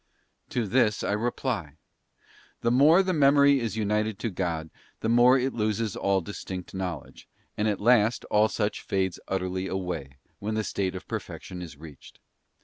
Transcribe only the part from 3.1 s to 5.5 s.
Memory is united to God the more